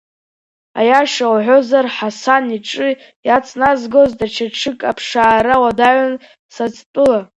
Аиаша 0.79 1.25
уҳәозар, 1.33 1.85
Ҳасан 1.95 2.45
иҽы 2.57 2.87
иацназгоз 3.27 4.11
даҽа 4.19 4.47
ҽык 4.57 4.79
аԥшаара 4.89 5.55
уадаҩын 5.63 6.13
Саӡтәыла. 6.53 7.19